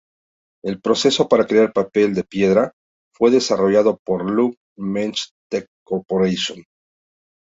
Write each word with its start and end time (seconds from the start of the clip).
El 0.63 0.81
proceso 0.81 1.27
para 1.29 1.45
crear 1.45 1.73
Papel 1.73 2.15
de 2.15 2.23
Piedra® 2.23 2.71
fue 3.13 3.29
desarrollado 3.29 3.99
por 4.03 4.27
Lung 4.27 4.55
Meng 4.75 5.13
Tech 5.47 5.67
Co. 5.85 6.03